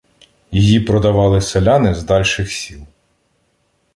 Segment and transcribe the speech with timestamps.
[0.51, 2.85] Її продавали селяни з дальших сіл.